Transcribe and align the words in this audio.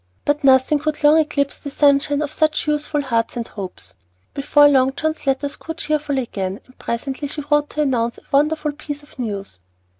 But 0.25 0.43
nothing 0.43 0.79
could 0.79 1.03
long 1.03 1.19
eclipse 1.19 1.59
the 1.59 1.69
sunshine 1.69 2.23
of 2.23 2.31
such 2.33 2.65
youthful 2.65 3.03
hearts 3.03 3.37
and 3.37 3.47
hopes. 3.47 3.93
Before 4.33 4.67
long 4.67 4.95
John's 4.95 5.27
letters 5.27 5.55
grew 5.57 5.75
cheerful 5.75 6.17
again, 6.17 6.59
and 6.65 6.75
presently 6.79 7.27
she 7.27 7.41
wrote 7.51 7.69
to 7.69 7.83
announce 7.83 8.17
a 8.17 8.23
wonderful 8.35 8.71
piece 8.71 9.03
of 9.03 9.19
news. 9.19 9.59